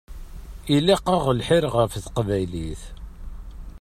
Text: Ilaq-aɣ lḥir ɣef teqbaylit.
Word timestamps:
Ilaq-aɣ 0.75 1.23
lḥir 1.39 1.65
ɣef 1.75 1.91
teqbaylit. 2.03 2.83